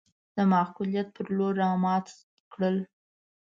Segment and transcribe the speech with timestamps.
[0.35, 2.05] د معقوليت پر لور رامات
[2.53, 2.77] کړل.